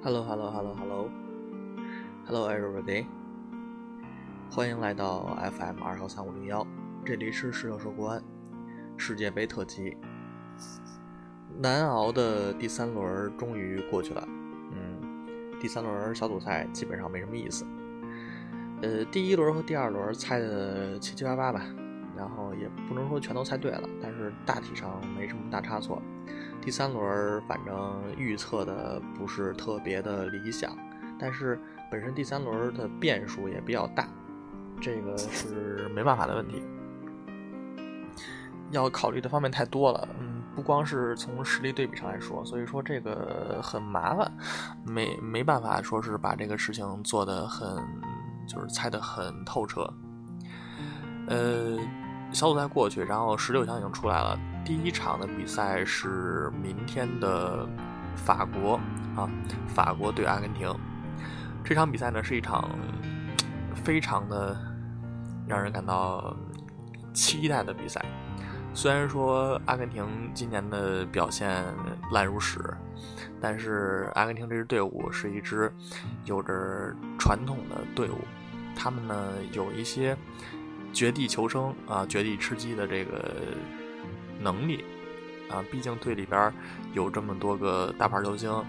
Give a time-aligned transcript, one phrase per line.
[0.00, 1.10] Hello, hello, hello, hello,
[2.24, 3.04] hello, everybody！
[4.48, 6.64] 欢迎来到 FM 二幺三五零幺，
[7.04, 8.22] 这里是十六说国安
[8.96, 9.96] 世界杯特辑。
[11.58, 14.24] 难熬的第三轮终于过去了，
[14.70, 15.26] 嗯，
[15.60, 17.66] 第三轮小组赛基本上没什么意思。
[18.82, 21.60] 呃，第一轮和第二轮猜的七七八八吧，
[22.18, 26.02] 然后也不能说全都猜对了，但是大体上没什么大差错。
[26.60, 30.76] 第三轮反正预测的不是特别的理想，
[31.16, 34.08] 但是本身第三轮的变数也比较大，
[34.80, 36.60] 这个是 没办法的问题，
[38.72, 40.08] 要考虑的方面太多了。
[40.20, 44.30] 嗯，不光是从实力对比上来说，所以说这个很麻烦，
[44.84, 47.68] 没没办法说是把这个事情做得很，
[48.48, 49.88] 就是猜得很透彻。
[51.28, 51.78] 呃。
[52.32, 54.38] 小组赛过去，然后十六强已经出来了。
[54.64, 57.66] 第一场的比赛是明天的
[58.14, 58.78] 法国
[59.16, 59.28] 啊，
[59.66, 60.72] 法国对阿根廷。
[61.64, 62.68] 这场比赛呢是一场
[63.74, 64.56] 非常的
[65.46, 66.36] 让人感到
[67.14, 68.04] 期待的比赛。
[68.74, 71.64] 虽然说阿根廷今年的表现
[72.12, 72.60] 烂如屎，
[73.40, 75.72] 但是阿根廷这支队伍是一支
[76.24, 78.18] 有着传统的队伍，
[78.76, 80.16] 他们呢有一些。
[80.92, 83.34] 绝地求生啊，绝地吃鸡的这个
[84.40, 84.84] 能力
[85.48, 86.52] 啊，毕竟队里边
[86.92, 88.64] 有这么多个大牌球星，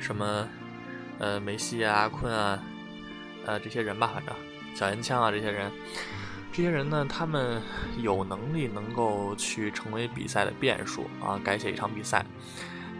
[0.00, 0.48] 什么
[1.18, 2.62] 呃梅西啊、阿坤啊，
[3.44, 4.34] 呃这些人吧，反正
[4.74, 5.70] 小烟枪啊这些人，
[6.52, 7.60] 这些人呢，他们
[7.98, 12.24] 有能力能够去成为比赛的变数啊，改写一场比赛。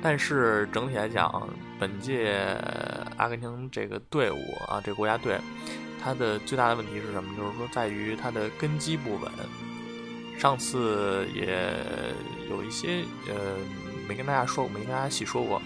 [0.02, 2.38] 但是整体来讲，本届
[3.16, 4.38] 阿根廷这个队伍
[4.68, 5.38] 啊，这个国家队。
[6.06, 7.36] 它的最大的问题是什么？
[7.36, 9.28] 就是说，在于它的根基不稳。
[10.38, 11.74] 上次也
[12.48, 13.56] 有一些呃，
[14.06, 15.60] 没跟大家说，没跟大家细说过，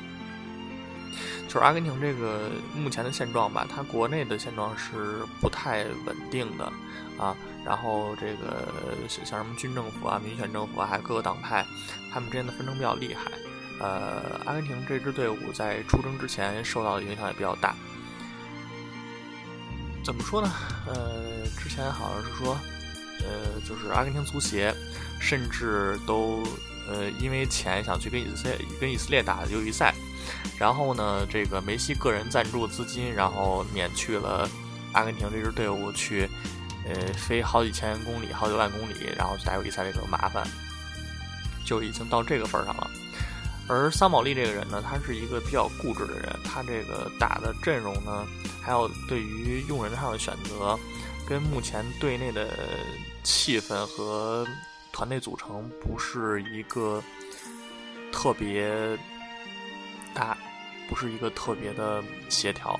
[1.46, 6.72] 就是阿根廷这个目前的现状吧，它国内的现状是不太稳定的
[7.18, 7.36] 啊。
[7.62, 8.66] 然后这个
[9.06, 11.66] 像什么军政府啊、民选政府啊，还有各个党派，
[12.10, 13.30] 他们之间的纷争比较厉害。
[13.78, 17.76] 呃，阿根廷这支队伍在出征之前受到的影响也比较大。
[20.02, 20.52] 怎么说呢？
[20.86, 22.58] 呃，之前好像是说，
[23.20, 24.74] 呃，就是阿根廷足协
[25.20, 26.42] 甚至都
[26.88, 29.94] 呃因为钱想去跟以色列跟以色列打友谊赛，
[30.58, 34.48] 然后呢，这个梅西个人赞助资金，然后免去了
[34.92, 36.28] 阿根廷这支队伍去
[36.86, 40.44] 呃飞好几千公里、好几万公里，然后去打友谊赛这个麻烦，
[41.64, 42.90] 就已经到这个份儿上了。
[43.72, 48.26] 而桑保利这个人呢，他是一个比较固执的人，他这个打的阵容呢，
[48.60, 50.76] 还有对于用人上的选择，
[51.24, 52.48] 跟目前队内的
[53.22, 54.44] 气氛和
[54.90, 57.00] 团队组成不是一个
[58.10, 58.98] 特别
[60.12, 60.36] 大，
[60.88, 62.78] 不是一个特别的协调。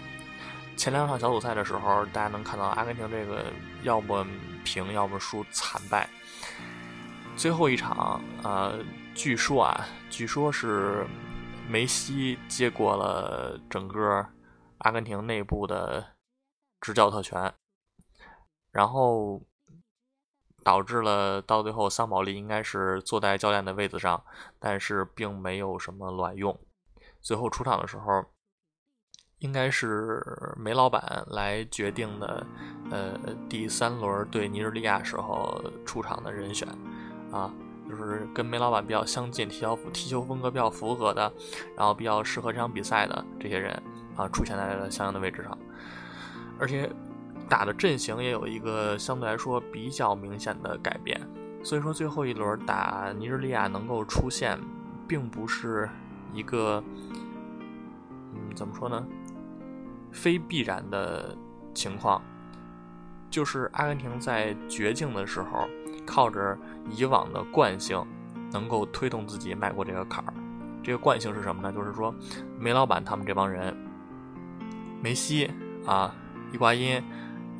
[0.76, 3.44] 前两场小组赛的时候，大家能看到阿根廷这个
[3.84, 4.26] 要么
[4.64, 6.08] 平，要么输，惨败。
[7.36, 8.80] 最后一场，呃。
[9.14, 11.06] 据说啊，据说是
[11.68, 14.26] 梅西接过了整个
[14.78, 16.14] 阿根廷内部的
[16.80, 17.52] 执教特权，
[18.72, 19.42] 然后
[20.64, 24.24] 导致了到最后桑保利应该是坐在教练的位子上，
[24.58, 26.58] 但是并没有什么卵用。
[27.20, 28.24] 最后出场的时候，
[29.38, 30.24] 应该是
[30.56, 32.46] 梅老板来决定的，
[32.90, 33.18] 呃，
[33.50, 36.66] 第三轮对尼日利亚时候出场的人选
[37.30, 37.52] 啊。
[37.90, 41.32] 就是跟梅老板比较相近，踢球踢球风格比较符合的，
[41.76, 43.72] 然后比较适合这场比赛的这些人
[44.14, 45.58] 啊，出现在了相应的位置上，
[46.60, 46.88] 而且
[47.48, 51.20] 打的阵型也有一个相对来说比较明显的改变，
[51.64, 54.56] 所以说最后一轮打尼日利亚能够出现，
[55.08, 55.90] 并不是
[56.32, 59.04] 一个嗯怎么说呢，
[60.12, 61.36] 非必然的
[61.74, 62.22] 情况，
[63.28, 65.68] 就是阿根廷在绝境的时候。
[66.10, 66.58] 靠着
[66.90, 68.04] 以往的惯性，
[68.50, 70.34] 能够推动自己迈过这个坎儿。
[70.82, 71.72] 这个惯性是什么呢？
[71.72, 72.12] 就是说，
[72.58, 73.72] 梅老板他们这帮人，
[75.00, 75.48] 梅西
[75.86, 76.12] 啊、
[76.52, 77.00] 伊瓜因，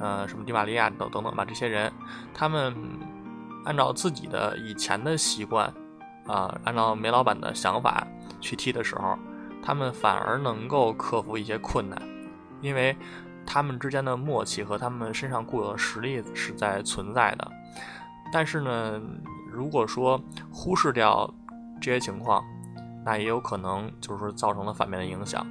[0.00, 1.92] 呃，什么迪玛利亚等等等吧，这些人，
[2.34, 2.74] 他们
[3.64, 5.72] 按照自己的以前的习惯
[6.26, 8.04] 啊，按照梅老板的想法
[8.40, 9.16] 去踢的时候，
[9.62, 12.02] 他们反而能够克服一些困难，
[12.60, 12.96] 因为
[13.46, 17.48] 他们之间的默契和他们身上固有的实力是在存在的。
[18.32, 19.00] 但是呢，
[19.52, 20.20] 如果说
[20.52, 21.32] 忽视掉
[21.80, 22.44] 这些情况，
[23.04, 25.46] 那也有可能就是造成了反面的影响。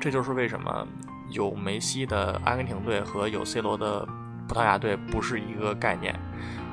[0.00, 0.86] 这就是为什么
[1.30, 4.06] 有梅西的阿根廷队和有 C 罗的
[4.48, 6.18] 葡萄牙队不是一个概念，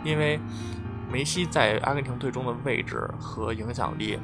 [0.03, 0.39] 因为
[1.11, 4.19] 梅西在阿根廷队中的位置和影响力，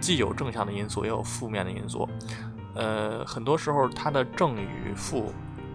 [0.00, 2.08] 既有正向的因素，也有负面的因素。
[2.74, 5.32] 呃，很多时候他的正与负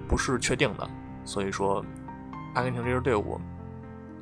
[0.07, 0.87] 不是确定的，
[1.25, 1.83] 所以说
[2.53, 3.41] 阿根廷这支队伍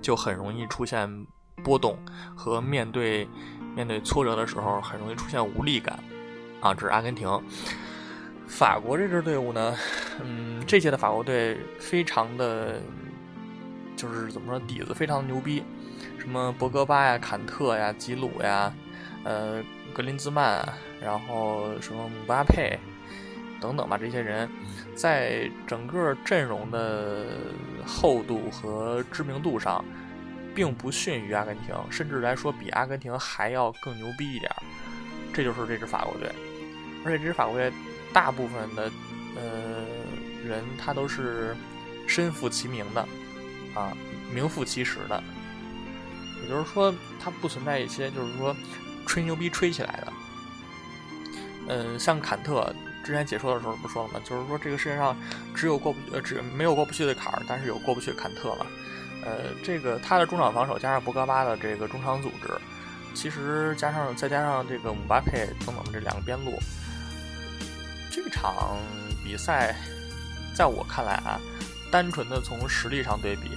[0.05, 1.25] 就很容易出现
[1.63, 1.97] 波动
[2.35, 3.27] 和面对
[3.75, 5.97] 面对挫折的时候很容易出现无力感
[6.61, 7.27] 啊，这是阿根廷。
[8.47, 9.75] 法国这支队伍呢，
[10.21, 12.79] 嗯，这届的法国队非常的，
[13.95, 15.63] 就是怎么说底子非常的牛逼，
[16.19, 18.71] 什么博格巴呀、坎特呀、吉鲁呀，
[19.23, 20.63] 呃，格林兹曼，
[21.01, 22.77] 然后什么姆巴佩
[23.65, 24.47] 等等吧，这些人
[24.95, 27.25] 在整个阵容的
[27.83, 29.83] 厚度和知名度上，
[30.53, 34.51] 并不逊于阿根廷，甚至来说比阿根廷还要更牛逼一点。
[35.33, 36.31] 这就是这支法国队，
[37.03, 37.71] 而且这支法国队。
[38.13, 38.89] 大部分的
[39.35, 39.83] 呃
[40.47, 41.53] 人，他都是
[42.07, 43.01] 身负其名的
[43.73, 43.91] 啊，
[44.33, 45.21] 名副其实的。
[46.41, 48.55] 也就是说，他不存在一些就是说
[49.05, 50.13] 吹牛逼吹起来的。
[51.67, 52.73] 嗯，像坎特
[53.05, 54.19] 之前解说的时候不说了吗？
[54.25, 55.15] 就是说这个世界上
[55.53, 58.65] 只有过不呃只没有过不去的坎儿，但是有过不去坎特嘛。
[59.23, 62.49] 呃，这个他的中场防守加上博格巴的这个中场组织，
[63.13, 66.59] 其实加上再加上这个姆巴佩等等这两个边路。
[68.11, 68.77] 这场
[69.23, 69.75] 比赛，
[70.55, 71.39] 在我看来啊，
[71.91, 73.51] 单纯的从实力上对比，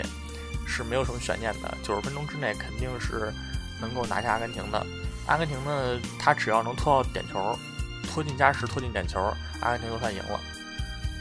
[0.66, 1.74] 是没有什么悬念的。
[1.82, 3.32] 九十分钟之内肯定是
[3.80, 4.86] 能够拿下阿根廷的。
[5.26, 7.58] 阿根廷呢，他只要能拖到点球，
[8.08, 9.20] 拖进加时，拖进点球，
[9.60, 10.40] 阿根廷就算赢了。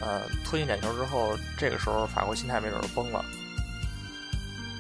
[0.02, 3.24] 呃，拖进点球之后，这个时候法国心态没准就崩了。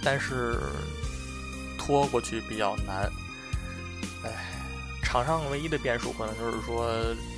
[0.03, 0.57] 但是
[1.77, 3.09] 拖过去比较难，
[4.23, 4.53] 哎。
[5.03, 6.85] 场上唯一的变数可能就是说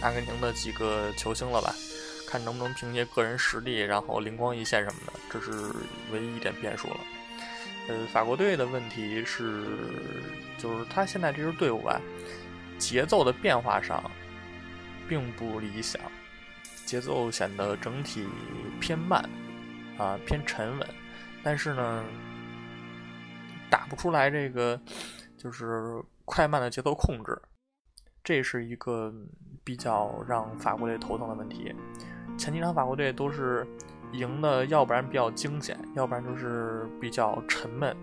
[0.01, 1.71] 阿根廷的几个球星了吧，
[2.27, 5.51] 看能不能凭借个人实力，然后灵光一现什么的，这是
[6.11, 6.97] 唯一一点变数了。
[7.87, 9.67] 呃，法国队的问题是，
[10.57, 12.01] 就是他现在这支队伍吧，
[12.79, 14.01] 节奏的变化上
[15.09, 15.99] 并不理想，
[16.85, 18.27] 节奏显得整体
[18.79, 19.27] 偏慢，
[19.97, 20.87] 啊，偏沉稳，
[21.43, 22.05] 但是呢，
[23.69, 24.79] 打不出来这个
[25.35, 27.35] 就是快慢的节奏控制。
[28.23, 29.11] 这是一个
[29.63, 31.73] 比较让法国队头疼的问题。
[32.37, 33.65] 前几场法国队都是
[34.11, 37.95] 赢的，要不然比较惊险，要不然就是比较沉闷、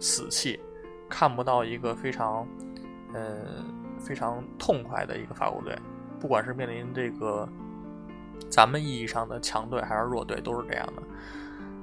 [0.00, 0.58] 死气，
[1.08, 2.46] 看不到一个非常，
[3.12, 3.62] 呃，
[3.98, 5.76] 非常痛快的一个法国队。
[6.20, 7.48] 不管是面临这个
[8.48, 11.02] 咱们意义上的强队还是弱队，都是这样的。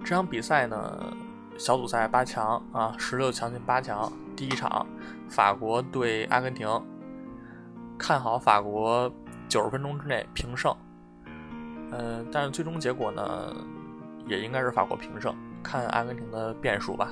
[0.03, 1.13] 这场比赛呢，
[1.57, 4.85] 小组赛八强啊，十六强进八强，第一场
[5.27, 6.69] 法国对阿根廷。
[7.99, 9.11] 看好法国
[9.49, 10.71] 九十分钟之内平胜，
[11.91, 13.55] 嗯，但是最终结果呢，
[14.27, 15.35] 也应该是法国平胜。
[15.63, 17.09] 看阿根廷的变数吧。